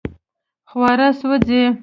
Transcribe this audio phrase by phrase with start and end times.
[0.69, 1.63] خواړه سوځي